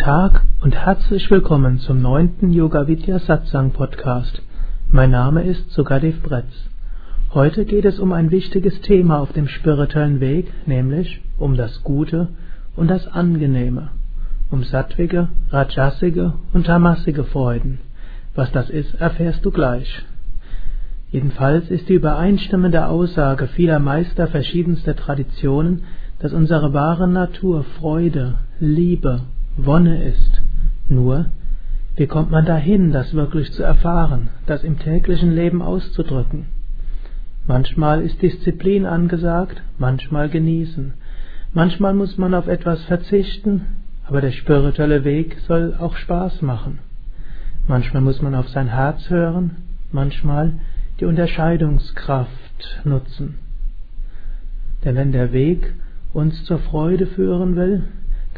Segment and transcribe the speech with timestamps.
[0.00, 4.40] Tag und herzlich willkommen zum neunten Yoga Vidya Satsang Podcast.
[4.88, 6.50] Mein Name ist Sukadev Bretz.
[7.34, 12.28] Heute geht es um ein wichtiges Thema auf dem spirituellen Weg, nämlich um das Gute
[12.76, 13.90] und das Angenehme,
[14.50, 17.78] um sattwige, rajasige und tamasige Freuden.
[18.34, 20.02] Was das ist, erfährst du gleich.
[21.10, 25.82] Jedenfalls ist die übereinstimmende Aussage vieler Meister verschiedenster Traditionen,
[26.20, 29.20] dass unsere wahre Natur Freude, Liebe,
[29.64, 30.42] Wonne ist.
[30.88, 31.26] Nur,
[31.96, 36.46] wie kommt man dahin, das wirklich zu erfahren, das im täglichen Leben auszudrücken?
[37.46, 40.94] Manchmal ist Disziplin angesagt, manchmal genießen.
[41.52, 43.66] Manchmal muss man auf etwas verzichten,
[44.06, 46.78] aber der spirituelle Weg soll auch Spaß machen.
[47.66, 49.56] Manchmal muss man auf sein Herz hören,
[49.92, 50.52] manchmal
[51.00, 53.38] die Unterscheidungskraft nutzen.
[54.84, 55.74] Denn wenn der Weg
[56.12, 57.84] uns zur Freude führen will,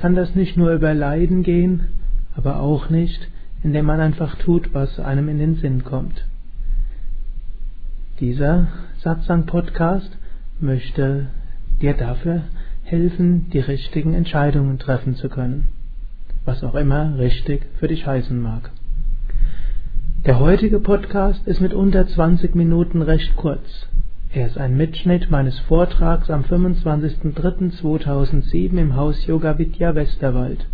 [0.03, 1.87] kann das nicht nur über Leiden gehen,
[2.35, 3.29] aber auch nicht,
[3.63, 6.27] indem man einfach tut, was einem in den Sinn kommt.
[8.19, 8.67] Dieser
[8.99, 10.11] Satsang-Podcast
[10.59, 11.29] möchte
[11.81, 12.43] dir dafür
[12.83, 15.69] helfen, die richtigen Entscheidungen treffen zu können,
[16.45, 18.73] was auch immer richtig für dich heißen mag.
[20.27, 23.87] Der heutige Podcast ist mit unter 20 Minuten recht kurz.
[24.35, 30.65] Er ist ein Mitschnitt meines Vortrags am 25.03.2007 im Haus Yoga Vidya Westerwald.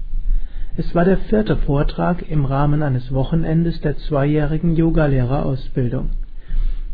[0.77, 6.11] Es war der vierte Vortrag im Rahmen eines Wochenendes der zweijährigen Yogalehrerausbildung.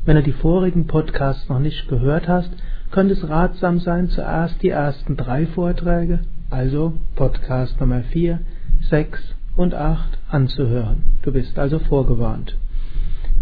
[0.06, 2.50] Wenn du die vorigen Podcasts noch nicht gehört hast,
[2.90, 8.40] könnte es ratsam sein, zuerst die ersten drei Vorträge, also Podcast Nummer 4,
[8.88, 9.20] 6
[9.56, 11.18] und 8 anzuhören.
[11.20, 12.56] Du bist also vorgewarnt.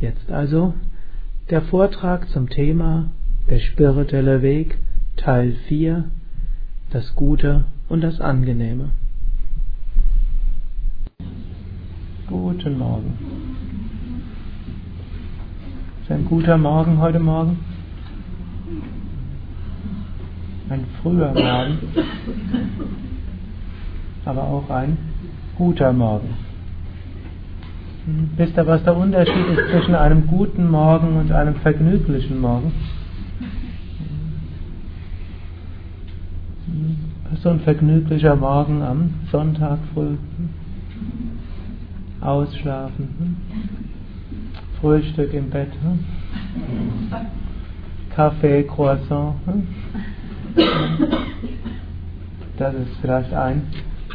[0.00, 0.74] Jetzt also
[1.50, 3.10] der Vortrag zum Thema
[3.48, 4.76] Der spirituelle Weg
[5.16, 6.10] Teil 4
[6.90, 8.90] Das Gute und das Angenehme.
[12.28, 13.18] Guten Morgen.
[16.02, 17.58] Ist ein guter Morgen heute Morgen?
[20.68, 21.78] Ein früher Morgen,
[24.24, 24.98] aber auch ein
[25.56, 26.34] guter Morgen.
[28.36, 32.72] Wisst ihr, was der Unterschied ist zwischen einem guten Morgen und einem vergnüglichen Morgen?
[37.34, 40.16] So ein vergnüglicher Morgen am Sonntag früh
[42.20, 43.36] ausschlafen, hm?
[44.80, 45.98] Frühstück im Bett, hm?
[48.14, 49.34] Kaffee, Croissant.
[49.46, 49.66] Hm?
[52.58, 53.62] Das ist vielleicht ein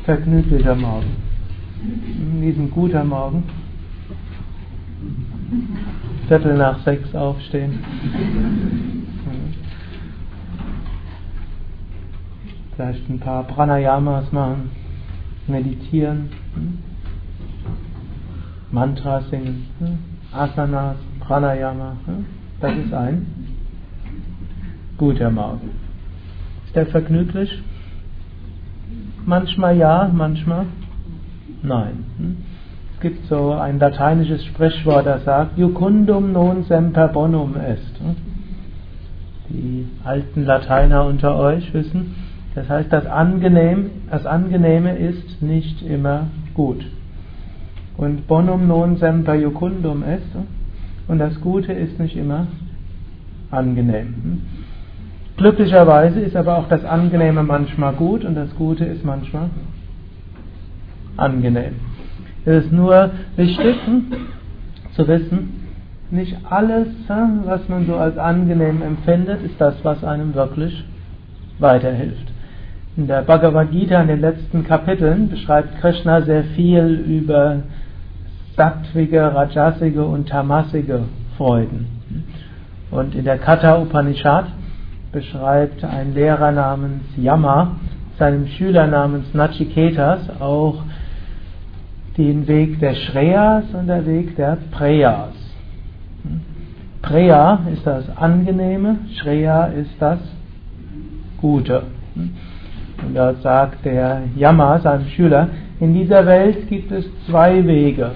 [0.04, 1.18] vergnüglicher Morgen.
[2.42, 3.44] Diesen guter Morgen.
[6.28, 7.80] Viertel nach sechs aufstehen.
[12.76, 14.72] Vielleicht ein paar Pranayamas machen,
[15.48, 16.30] meditieren.
[18.72, 19.98] Mantra singen, hm?
[20.32, 21.98] Asanas, Pranayama.
[22.06, 22.26] Hm?
[22.62, 23.28] Das ist ein
[24.98, 25.72] guter Morgen.
[26.66, 27.62] Ist der vergnüglich?
[29.26, 30.68] Manchmal ja, manchmal
[31.64, 32.06] nein.
[32.18, 32.38] Hm?
[32.96, 38.00] Es gibt so ein lateinisches Sprichwort, das sagt, Jucundum non semper bonum est.
[39.50, 42.16] Die alten Lateiner unter euch wissen,
[42.56, 46.85] das heißt, das, Angenehm, das Angenehme ist nicht immer gut
[47.97, 50.35] und bonum non semper jucundum est.
[51.07, 52.47] Und das Gute ist nicht immer
[53.51, 54.41] angenehm.
[55.38, 59.50] Glücklicherweise ist aber auch das Angenehme manchmal gut und das Gute ist manchmal
[61.18, 61.75] angenehm.
[62.45, 64.06] Es ist nur wichtig hm,
[64.95, 65.68] zu wissen,
[66.09, 70.83] nicht alles, hm, was man so als angenehm empfindet, ist das, was einem wirklich
[71.59, 72.31] weiterhilft.
[72.98, 77.64] In der Bhagavad Gita, in den letzten Kapiteln, beschreibt Krishna sehr viel über
[78.58, 81.04] sattvige, rajasige und tamasige
[81.38, 81.88] Freuden.
[82.92, 84.48] Und in der Katha Upanishad
[85.12, 87.78] beschreibt ein Lehrer namens Yama
[88.20, 90.84] seinem Schüler namens Nachiketas auch
[92.18, 95.34] den Weg der Shreyas und der Weg der Preyas.
[97.02, 100.20] Preya ist das Angenehme, Shreya ist das
[101.40, 101.84] Gute.
[103.13, 105.50] Da sagt der Yama seinem Schüler,
[105.80, 108.12] in dieser Welt gibt es zwei Wege.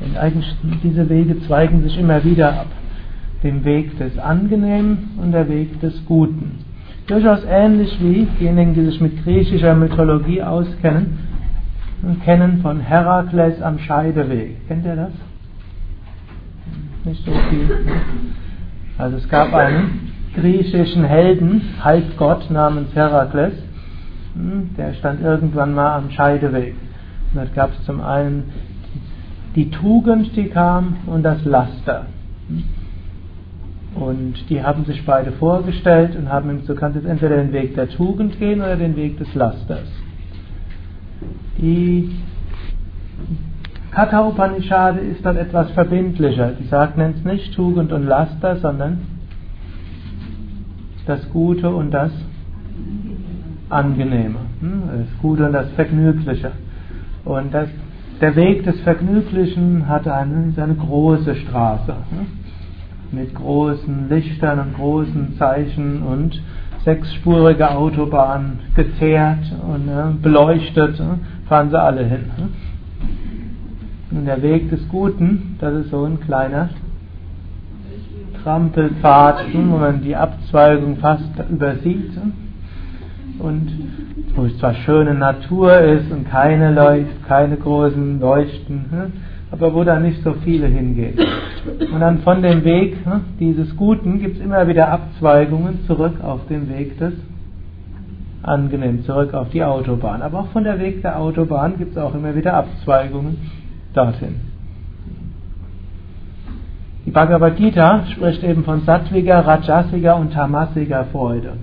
[0.00, 2.66] Und eigentlich diese Wege zweigen sich immer wieder ab.
[3.42, 6.64] dem Weg des Angenehmen und der Weg des Guten.
[7.06, 11.18] Durchaus ähnlich wie diejenigen, die sich mit griechischer Mythologie auskennen,
[12.24, 14.66] kennen von Herakles am Scheideweg.
[14.68, 15.12] Kennt ihr das?
[17.04, 17.70] Nicht so viel.
[18.98, 23.54] Also es gab einen griechischen Helden, Halbgott namens Herakles,
[24.76, 26.74] der stand irgendwann mal am Scheideweg.
[27.32, 28.44] Und dort gab es zum einen
[29.54, 32.06] die Tugend, die kam, und das Laster.
[33.94, 37.74] Und die haben sich beide vorgestellt und haben ihm so, kannst jetzt entweder den Weg
[37.74, 39.88] der Tugend gehen oder den Weg des Lasters.
[41.58, 42.16] Die
[43.90, 46.52] Katha Upanishade ist dann etwas verbindlicher.
[46.52, 49.00] Die sagt, nennt es nicht Tugend und Laster, sondern
[51.06, 52.12] das Gute und das
[53.70, 54.38] Angenehme.
[54.60, 54.82] Hm?
[54.86, 56.52] Das Gute und das Vergnügliche.
[57.24, 57.68] Und das,
[58.20, 61.94] der Weg des Vergnüglichen hat eine, eine große Straße.
[62.10, 62.26] Hm?
[63.10, 66.42] Mit großen Lichtern und großen Zeichen und
[66.84, 72.24] sechsspurige Autobahn geteert und äh, beleuchtet, äh, fahren sie alle hin.
[74.10, 76.70] Und der Weg des Guten, das ist so ein kleiner
[78.42, 82.12] Trampelpfad, wo man die Abzweigung fast übersieht.
[83.38, 83.70] Und
[84.34, 89.12] wo es zwar schöne Natur ist und keine Leucht, keine großen Leuchten,
[89.50, 91.18] aber wo da nicht so viele hingehen.
[91.92, 92.96] Und dann von dem Weg
[93.38, 97.14] dieses Guten gibt es immer wieder Abzweigungen zurück auf den Weg des
[98.42, 100.22] Angenehmen, zurück auf die Autobahn.
[100.22, 103.36] Aber auch von der Weg der Autobahn gibt es auch immer wieder Abzweigungen
[103.94, 104.36] dorthin.
[107.06, 111.54] Die Bhagavad Gita spricht eben von sattwiger, rajasiger und tamasiger Freude.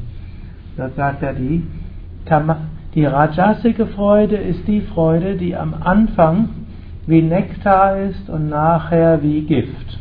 [0.77, 1.63] Da sagt er, die,
[2.95, 6.50] die rajasige Freude ist die Freude, die am Anfang
[7.07, 10.00] wie Nektar ist und nachher wie Gift.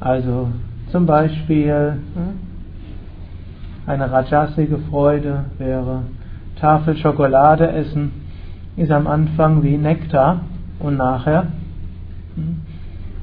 [0.00, 0.48] Also
[0.90, 2.38] zum Beispiel hm,
[3.86, 6.02] eine rajasige Freude wäre
[6.60, 8.12] Tafel Schokolade essen,
[8.76, 10.40] ist am Anfang wie Nektar
[10.78, 11.48] und nachher
[12.34, 12.56] hm,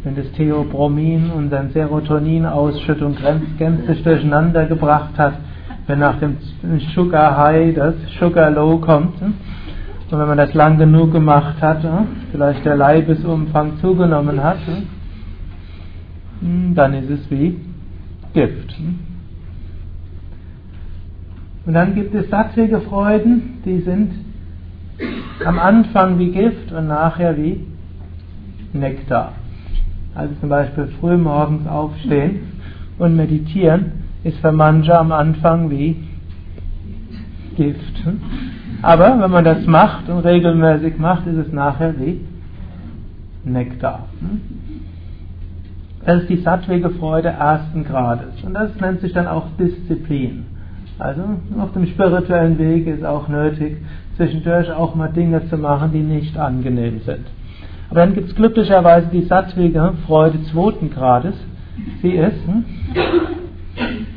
[0.06, 3.18] wenn das Theobromin und dann Serotonin-Ausschüttung
[3.58, 5.34] gänzlich durcheinander gebracht hat,
[5.88, 6.38] wenn nach dem
[6.94, 9.20] Sugar High das Sugar Low kommt.
[9.20, 9.34] Hm?
[10.12, 12.08] Und wenn man das lang genug gemacht hat, hm?
[12.32, 14.60] vielleicht der Leibesumfang zugenommen hat,
[16.40, 16.76] hm?
[16.76, 17.60] dann ist es wie
[18.34, 18.76] Gift.
[21.66, 24.12] Und dann gibt es sattwige Freuden, die sind
[25.44, 27.66] am Anfang wie Gift und nachher wie
[28.72, 29.34] Nektar.
[30.16, 32.40] Also zum Beispiel früh morgens aufstehen
[32.98, 33.92] und meditieren
[34.24, 36.08] ist für manche am Anfang wie
[37.56, 38.04] Gift.
[38.82, 42.22] Aber wenn man das macht und regelmäßig macht, ist es nachher wie
[43.44, 44.08] Nektar.
[46.06, 48.42] Das ist die sattwige Freude ersten Grades.
[48.44, 50.46] Und das nennt sich dann auch Disziplin.
[50.98, 51.22] Also
[51.60, 53.78] auf dem spirituellen Weg ist auch nötig,
[54.16, 57.26] zwischendurch auch mal Dinge zu machen, die nicht angenehm sind.
[57.96, 61.34] Aber dann gibt es glücklicherweise die sattwige Freude zweiten Grades.
[62.02, 62.66] Sie ist hm?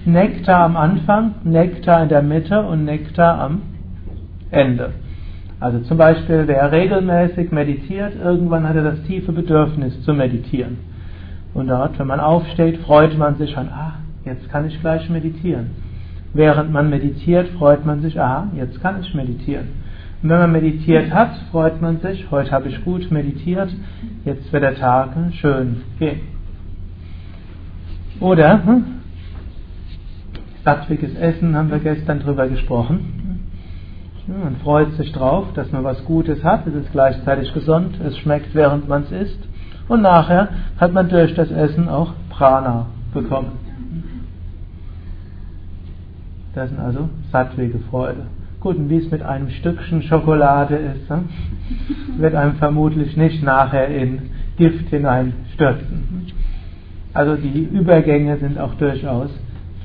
[0.04, 3.62] Nektar am Anfang, Nektar in der Mitte und Nektar am
[4.50, 4.94] Ende.
[5.60, 10.78] Also zum Beispiel, wer regelmäßig meditiert, irgendwann hat er das tiefe Bedürfnis zu meditieren.
[11.54, 13.92] Und dort, wenn man aufsteht, freut man sich schon, ah,
[14.24, 15.70] jetzt kann ich gleich meditieren.
[16.34, 19.68] Während man meditiert, freut man sich, ah, jetzt kann ich meditieren.
[20.22, 23.70] Und wenn man meditiert hat, freut man sich, heute habe ich gut meditiert,
[24.24, 26.20] jetzt wird der Tag schön gehen.
[28.18, 28.84] Oder hm,
[30.64, 33.18] sattwiges Essen haben wir gestern drüber gesprochen.
[34.26, 38.54] Man freut sich drauf, dass man was Gutes hat, es ist gleichzeitig gesund, es schmeckt,
[38.54, 39.38] während man es isst.
[39.88, 40.48] Und nachher
[40.78, 43.52] hat man durch das Essen auch Prana bekommen.
[46.54, 48.26] Das sind also sattwige Freude.
[48.60, 51.28] Gut, und wie es mit einem Stückchen Schokolade ist, hm,
[52.18, 56.26] wird einem vermutlich nicht nachher in Gift hineinstürzen.
[57.14, 59.30] Also die Übergänge sind auch durchaus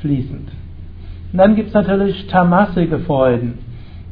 [0.02, 0.50] fließend.
[1.32, 3.60] Und dann gibt es natürlich tamasige Freuden.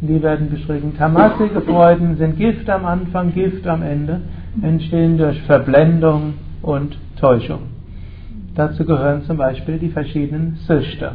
[0.02, 0.96] Die werden beschrieben.
[0.98, 4.22] Tamasige Freuden sind Gift am Anfang, Gift am Ende,
[4.62, 7.62] entstehen durch Verblendung und Täuschung.
[8.56, 11.14] Dazu gehören zum Beispiel die verschiedenen Süchte.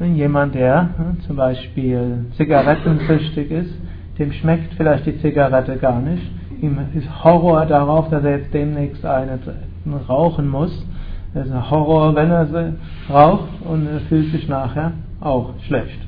[0.00, 3.74] Jemand, der hm, zum Beispiel zigarettensüchtig ist,
[4.18, 6.22] dem schmeckt vielleicht die Zigarette gar nicht.
[6.60, 9.38] Ihm ist Horror darauf, dass er jetzt demnächst eine
[10.08, 10.86] rauchen muss.
[11.34, 12.74] Es ist ein Horror, wenn er sie
[13.12, 15.98] raucht und er fühlt sich nachher auch schlecht.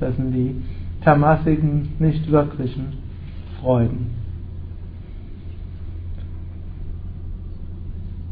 [0.00, 0.56] Das sind die
[1.04, 2.94] tamassigen, nicht wirklichen
[3.60, 4.10] Freuden.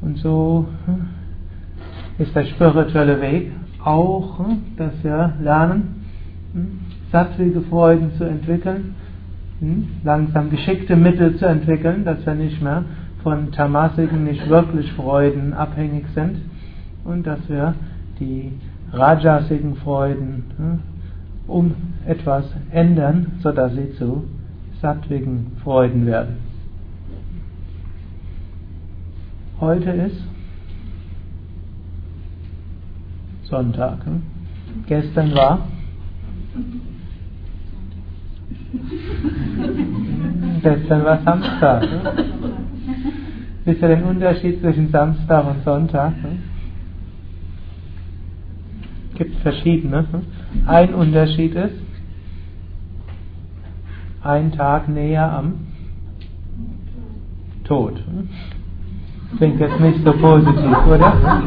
[0.00, 1.08] Und so hm,
[2.18, 3.52] ist der spirituelle Weg
[3.84, 6.04] auch, hm, dass wir lernen,
[6.52, 6.80] hm,
[7.12, 8.94] sattwige Freuden zu entwickeln,
[10.04, 12.84] langsam geschickte Mittel zu entwickeln, dass wir nicht mehr
[13.22, 16.38] von tamasigen, nicht wirklich Freuden abhängig sind
[17.04, 17.75] und dass wir
[18.18, 18.52] die
[18.92, 20.44] rajasigen Freuden
[21.46, 21.75] um
[22.06, 24.25] etwas ändern, sodass sie zu
[24.80, 26.37] sattwigen Freuden werden.
[29.60, 30.22] Heute ist
[33.50, 34.04] Sonntag.
[34.07, 34.23] Hm?
[34.87, 35.66] Gestern war
[40.62, 41.83] Gestern war Samstag.
[41.83, 42.00] Hm?
[43.64, 46.14] Wisst ihr den Unterschied zwischen Samstag und Sonntag?
[46.23, 46.42] Hm?
[49.14, 50.07] Gibt verschiedene.
[50.11, 50.66] Hm?
[50.66, 51.75] Ein Unterschied ist,
[54.23, 55.66] ein Tag näher am
[57.64, 57.99] Tod.
[57.99, 58.28] Hm?
[59.37, 61.42] Klingt jetzt nicht so positiv, oder?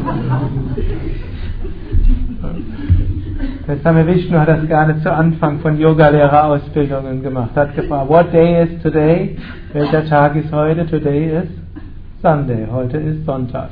[3.66, 7.50] Der Same Vishnu hat das nicht zu Anfang von Yogalehrerausbildungen gemacht.
[7.56, 9.36] Hat gefragt, what day is today?
[9.72, 10.86] Welcher Tag ist heute?
[10.86, 11.48] Today is
[12.22, 12.66] Sunday.
[12.70, 13.70] Heute ist Sonntag.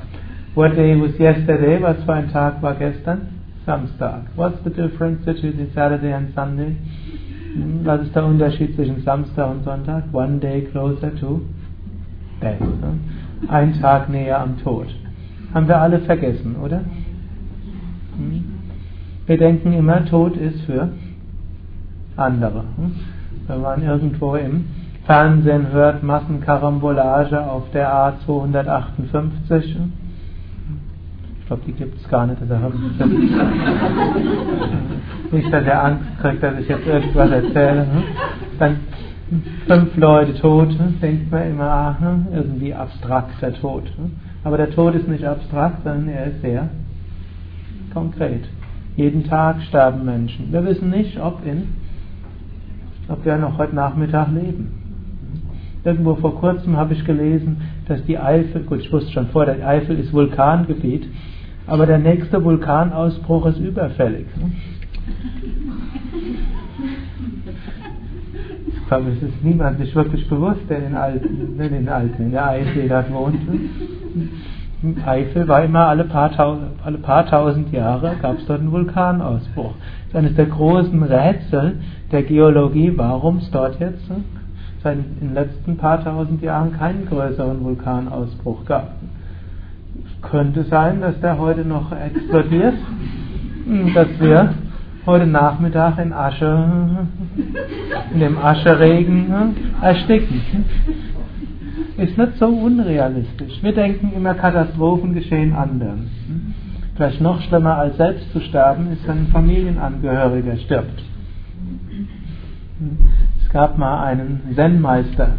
[0.55, 1.81] What day was yesterday?
[1.81, 3.29] Was für ein Tag war gestern?
[3.67, 4.23] Samstag.
[4.35, 6.76] What's the difference between Saturday and Sunday?
[7.55, 10.05] Hm, was ist der Unterschied zwischen Samstag und Sonntag?
[10.12, 11.43] One day closer to
[12.41, 12.61] death.
[13.49, 14.87] Ein Tag näher am Tod.
[15.55, 16.81] Haben wir alle vergessen, oder?
[18.17, 18.62] Hm?
[19.26, 20.88] Wir denken immer, Tod ist für
[22.17, 22.64] andere.
[22.76, 22.97] Hm?
[23.47, 24.64] Wenn man irgendwo im
[25.07, 29.76] Fernsehen hört, Massenkarambolage auf der A258,
[31.41, 32.38] ich glaube, die gibt es gar nicht.
[32.41, 32.55] Also
[35.33, 37.83] nicht, dass er Angst kriegt, dass ich jetzt irgendwas erzähle.
[37.83, 38.02] Hm?
[38.59, 38.76] Dann
[39.67, 41.00] fünf Leute tot, hm?
[41.00, 42.26] denkt man immer, ah, hm?
[42.35, 43.85] irgendwie abstrakt der Tod.
[44.43, 46.69] Aber der Tod ist nicht abstrakt, sondern er ist sehr
[47.93, 48.43] konkret.
[48.97, 50.53] Jeden Tag sterben Menschen.
[50.53, 51.69] Wir wissen nicht, ob, in,
[53.09, 54.83] ob wir noch heute Nachmittag leben.
[55.85, 59.67] Irgendwo vor kurzem habe ich gelesen, dass die Eifel, gut, ich wusste schon vor, der
[59.67, 61.07] Eifel ist Vulkangebiet,
[61.67, 64.27] aber der nächste Vulkanausbruch ist überfällig.
[68.89, 72.31] Glaube, es ist niemand sich wirklich bewusst, der in den Alpen, in den Alpen, in
[72.33, 73.41] der Eifel dort wohnt.
[75.07, 79.75] Eifel war immer alle paar, tausend, alle paar tausend Jahre gab es dort einen Vulkanausbruch.
[79.77, 84.03] Das ist eines der großen Rätsel der Geologie, warum es dort jetzt
[84.83, 88.95] seit in den letzten paar tausend Jahren keinen größeren Vulkanausbruch gab.
[90.21, 92.75] Könnte sein, dass der heute noch explodiert,
[93.95, 94.55] dass wir
[95.07, 97.07] heute Nachmittag in Asche,
[98.12, 99.33] in dem Ascheregen
[99.81, 100.41] ersticken.
[101.97, 103.63] Ist nicht so unrealistisch.
[103.63, 106.11] Wir denken immer, Katastrophen geschehen anderen.
[106.97, 111.03] Vielleicht noch schlimmer als selbst zu sterben, ist, wenn ein Familienangehöriger stirbt.
[113.45, 115.37] Es gab mal einen Zen-Meister,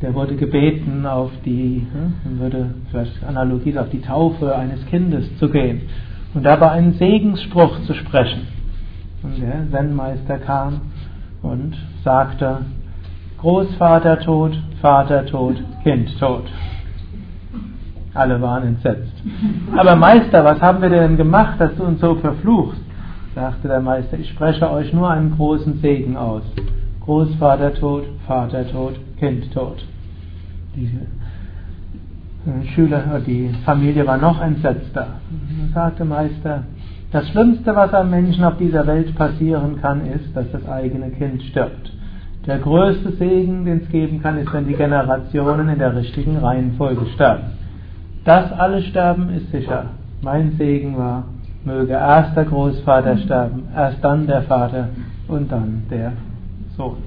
[0.00, 5.48] der wurde gebeten, auf die, hm, würde vielleicht Analogie auf die Taufe eines Kindes zu
[5.48, 5.82] gehen
[6.34, 8.42] und dabei einen Segensspruch zu sprechen.
[9.22, 10.82] Und der Zen-Meister kam
[11.42, 12.58] und sagte,
[13.40, 16.44] Großvater tot, Vater tot, Kind tot.
[18.14, 19.12] Alle waren entsetzt.
[19.76, 22.80] Aber Meister, was haben wir denn gemacht, dass du uns so verfluchst?
[23.34, 26.42] sagte der Meister, ich spreche euch nur einen großen Segen aus.
[27.04, 29.84] Großvater tot, Vater tot, Kind tot.
[30.74, 30.86] Die
[32.46, 35.20] äh, Schüler, äh, die Familie war noch entsetzter.
[35.74, 36.64] Sagte Meister,
[37.12, 41.42] das Schlimmste, was einem Menschen auf dieser Welt passieren kann, ist, dass das eigene Kind
[41.42, 41.92] stirbt.
[42.46, 47.06] Der größte Segen, den es geben kann, ist, wenn die Generationen in der richtigen Reihenfolge
[47.14, 47.44] sterben.
[48.24, 49.86] Das alle sterben ist sicher.
[50.22, 51.24] Mein Segen war,
[51.64, 54.88] möge erst der Großvater sterben, erst dann der Vater
[55.26, 56.12] und dann der
[56.76, 56.98] Sohn.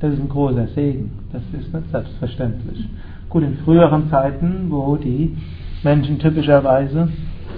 [0.00, 1.12] Das ist ein großer Segen.
[1.32, 2.88] Das ist nicht selbstverständlich.
[3.28, 5.36] Gut, in früheren Zeiten, wo die
[5.84, 7.08] Menschen typischerweise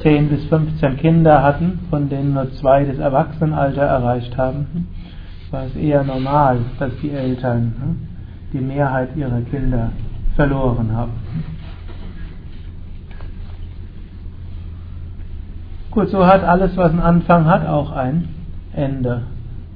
[0.04, 4.86] 10 bis 15 Kinder hatten, von denen nur zwei das Erwachsenenalter erreicht haben,
[5.50, 7.96] war es eher normal, dass die Eltern hm,
[8.52, 9.92] die Mehrheit ihrer Kinder
[10.36, 11.12] verloren haben.
[15.90, 18.28] Gut, so hat alles, was einen Anfang hat, auch ein
[18.74, 19.22] Ende.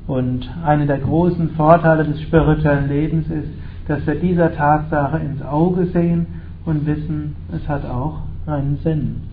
[0.06, 3.48] Und einer der großen Vorteile des spirituellen Lebens ist,
[3.86, 6.26] dass wir dieser Tatsache ins Auge sehen
[6.66, 9.27] und wissen, es hat auch einen Sinn.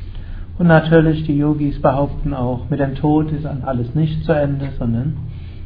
[0.58, 5.18] Und natürlich, die Yogis behaupten auch, mit dem Tod ist alles nicht zu Ende, sondern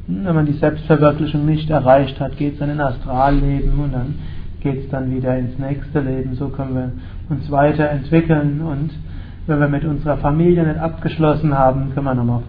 [0.07, 4.15] hm, wenn man die Selbstverwirklichung nicht erreicht hat, geht es in ein Astralleben und dann
[4.61, 6.33] geht es dann wieder ins nächste Leben.
[6.35, 6.91] So können wir
[7.29, 8.89] uns weiterentwickeln und
[9.45, 12.41] wenn wir mit unserer Familie nicht abgeschlossen haben, können wir nochmal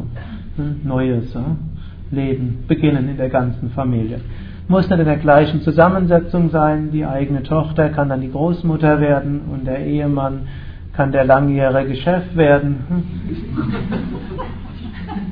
[0.58, 1.36] ein neues
[2.10, 4.20] Leben beginnen in der ganzen Familie.
[4.68, 6.90] Muss nicht in der gleichen Zusammensetzung sein.
[6.92, 10.42] Die eigene Tochter kann dann die Großmutter werden und der Ehemann
[10.94, 12.84] kann der langjährige Chef werden.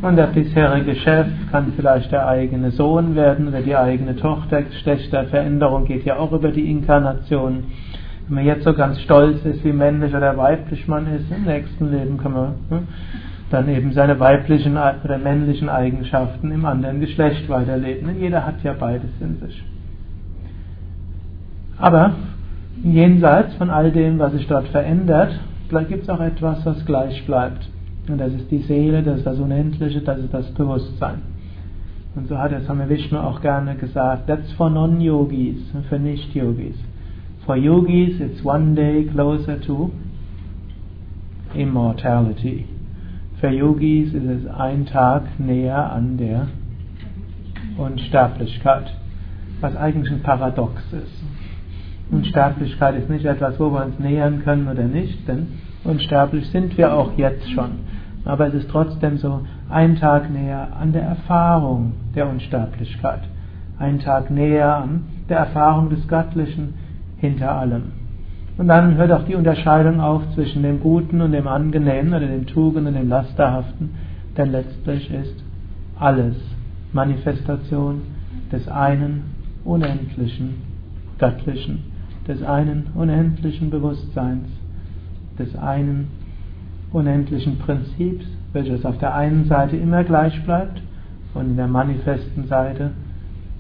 [0.03, 4.63] Und der bisherige Chef kann vielleicht der eigene Sohn werden oder die eigene Tochter.
[5.31, 7.65] Veränderung geht ja auch über die Inkarnation.
[8.29, 11.91] Wenn man jetzt so ganz stolz ist, wie männlich oder weiblich man ist, im nächsten
[11.91, 12.89] Leben kann man hm,
[13.51, 18.07] dann eben seine weiblichen oder männlichen Eigenschaften im anderen Geschlecht weiterleben.
[18.09, 19.65] Denn jeder hat ja beides in sich.
[21.79, 22.13] Aber
[22.85, 25.39] jenseits von all dem, was sich dort verändert,
[25.89, 27.69] gibt es auch etwas, was gleich bleibt.
[28.09, 31.23] Und das ist die Seele, das ist das Unendliche, das ist das Bewusstsein.
[32.15, 36.77] Und so hat es Swami Vishnu auch gerne gesagt, that's for non-yogis, für nicht-yogis.
[37.45, 39.91] For yogis, it's one day closer to
[41.55, 42.67] immortality.
[43.41, 46.49] Für Yogis ist es ein Tag näher an der
[47.77, 48.93] Unsterblichkeit,
[49.61, 51.23] was eigentlich ein Paradox ist.
[52.11, 55.49] Unsterblichkeit ist nicht etwas, wo wir uns nähern können oder nicht, denn
[55.85, 57.71] unsterblich sind wir auch jetzt schon.
[58.25, 63.21] Aber es ist trotzdem so ein Tag näher an der Erfahrung der Unsterblichkeit,
[63.79, 66.75] ein Tag näher an der Erfahrung des Göttlichen
[67.19, 67.93] hinter allem.
[68.57, 72.47] Und dann hört auch die Unterscheidung auf zwischen dem Guten und dem Angenehmen oder dem
[72.47, 73.91] Tugend und dem Lasterhaften,
[74.37, 75.45] denn letztlich ist
[75.99, 76.37] alles
[76.93, 78.03] Manifestation
[78.51, 79.25] des einen
[79.65, 80.63] unendlichen
[81.19, 81.88] Göttlichen,
[82.29, 84.49] des einen unendlichen Bewusstseins,
[85.39, 86.09] des einen
[86.93, 90.83] unendlichen Prinzips, welches auf der einen Seite immer gleich bleibt
[91.35, 92.93] und in der manifesten Seite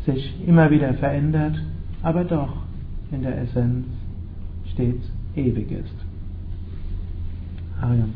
[0.06, 1.54] sich immer wieder verändert,
[2.02, 2.62] aber doch
[3.10, 3.86] in der Essenz
[4.72, 5.94] stets ewig ist.
[7.80, 8.12] Ariam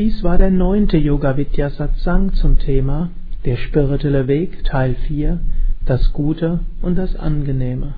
[0.00, 3.10] Dies war der neunte Yoga Vidya Satsang zum Thema
[3.44, 5.40] Der spirituelle Weg Teil 4
[5.84, 7.92] das Gute und das Angenehme.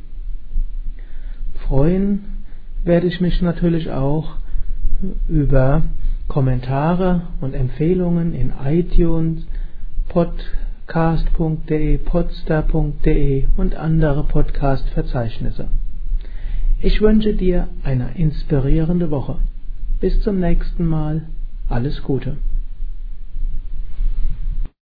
[1.68, 2.20] Freuen
[2.84, 4.36] werde ich mich natürlich auch
[5.28, 5.84] über
[6.28, 9.46] Kommentare und Empfehlungen in iTunes,
[10.10, 15.68] podcast.de, podstar.de und andere Podcast-Verzeichnisse.
[16.82, 19.38] Ich wünsche dir eine inspirierende Woche.
[20.00, 21.24] Bis zum nächsten Mal.
[21.70, 22.38] Alles Gute.